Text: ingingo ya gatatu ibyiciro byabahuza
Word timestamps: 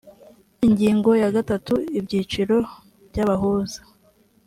ingingo 0.67 1.09
ya 1.21 1.29
gatatu 1.35 1.73
ibyiciro 1.97 2.57
byabahuza 3.09 3.79